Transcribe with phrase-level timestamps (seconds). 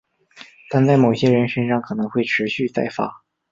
[0.71, 3.23] 但在某些人身上可能会持续再发。